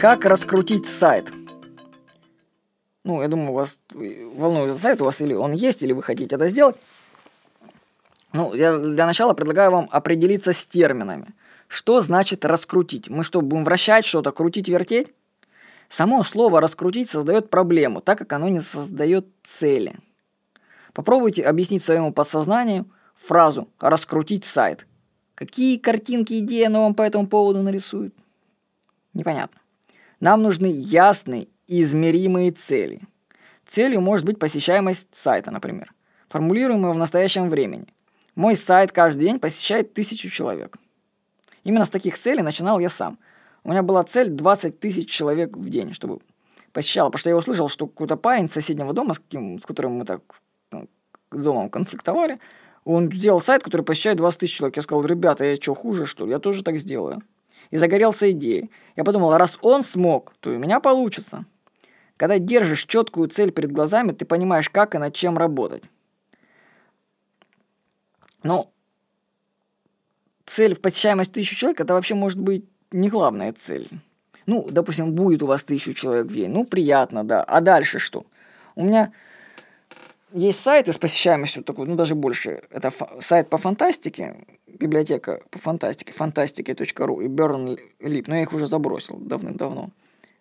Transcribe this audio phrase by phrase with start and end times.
[0.00, 1.30] Как раскрутить сайт?
[3.04, 6.36] Ну, я думаю, вас волнует этот сайт у вас или он есть, или вы хотите
[6.36, 6.76] это сделать.
[8.32, 11.34] Ну, я для начала предлагаю вам определиться с терминами.
[11.68, 13.10] Что значит раскрутить?
[13.10, 15.12] Мы что, будем вращать что-то, крутить, вертеть?
[15.90, 19.96] Само слово «раскрутить» создает проблему, так как оно не создает цели.
[20.94, 22.86] Попробуйте объяснить своему подсознанию
[23.16, 24.86] фразу «раскрутить сайт».
[25.34, 28.14] Какие картинки, идеи оно вам по этому поводу нарисует?
[29.12, 29.60] Непонятно.
[30.20, 33.00] Нам нужны ясные и измеримые цели.
[33.66, 35.92] Целью может быть посещаемость сайта, например,
[36.28, 37.86] формулируемая в настоящем времени.
[38.34, 40.76] Мой сайт каждый день посещает тысячу человек.
[41.64, 43.18] Именно с таких целей начинал я сам–
[43.64, 46.20] у меня была цель 20 тысяч человек в день, чтобы
[46.72, 47.08] посещало.
[47.08, 50.04] Потому что я услышал, что какой-то парень с соседнего дома, с, каким, с которым мы
[50.04, 50.22] так
[50.72, 50.88] ну,
[51.30, 52.38] домом конфликтовали,
[52.84, 54.76] он сделал сайт, который посещает 20 тысяч человек.
[54.76, 56.32] Я сказал, ребята, я что, хуже, что ли?
[56.32, 57.20] Я тоже так сделаю.
[57.70, 58.70] И загорелся идеей.
[58.96, 61.44] Я подумал, раз он смог, то и у меня получится.
[62.16, 65.84] Когда держишь четкую цель перед глазами, ты понимаешь, как и над чем работать.
[68.42, 68.70] Но
[70.44, 73.88] цель в посещаемость тысячи человек, это вообще может быть не главная цель.
[74.46, 76.50] Ну, допустим, будет у вас тысячу человек в день.
[76.50, 77.42] Ну, приятно, да.
[77.44, 78.26] А дальше что?
[78.74, 79.12] У меня
[80.32, 82.62] есть сайты с посещаемостью такой, ну, даже больше.
[82.70, 84.44] Это сайт по фантастике,
[84.80, 89.90] библиотека по фантастике, фантастики.ру и Burnlip, но я их уже забросил давным-давно.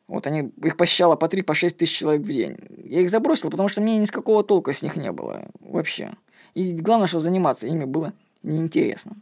[0.08, 2.58] Вот они, их посещало по 3, по 6 тысяч человек в день.
[2.84, 6.14] Я их забросил, потому что мне ни с какого толка с них не было вообще.
[6.56, 9.18] И главное, что заниматься ими было неинтересно.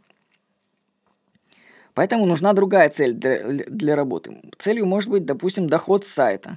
[1.92, 4.40] Поэтому нужна другая цель для, для работы.
[4.56, 6.56] Целью может быть, допустим, доход с сайта.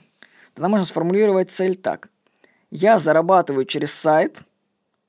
[0.53, 2.09] Тогда можно сформулировать цель так.
[2.69, 4.37] Я зарабатываю через сайт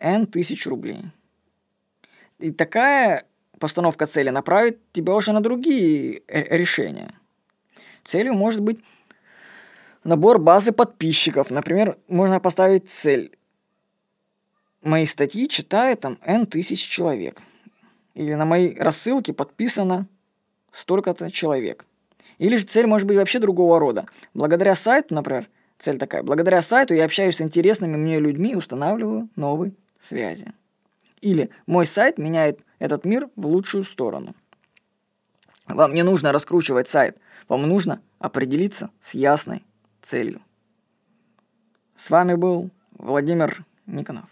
[0.00, 1.04] N тысяч рублей.
[2.38, 3.24] И такая
[3.62, 7.14] постановка цели направит тебя уже на другие решения.
[8.02, 8.80] Целью может быть
[10.02, 11.50] набор базы подписчиков.
[11.50, 13.30] Например, можно поставить цель.
[14.82, 17.40] Мои статьи читает там N тысяч человек.
[18.14, 20.08] Или на моей рассылке подписано
[20.72, 21.86] столько-то человек.
[22.38, 24.06] Или же цель может быть вообще другого рода.
[24.34, 29.28] Благодаря сайту, например, цель такая, благодаря сайту я общаюсь с интересными мне людьми и устанавливаю
[29.36, 30.52] новые связи.
[31.22, 34.34] Или мой сайт меняет этот мир в лучшую сторону.
[35.66, 37.16] Вам не нужно раскручивать сайт,
[37.48, 39.64] вам нужно определиться с ясной
[40.02, 40.42] целью.
[41.96, 44.31] С вами был Владимир Никонов.